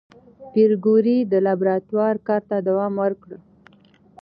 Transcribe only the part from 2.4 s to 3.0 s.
ته دوام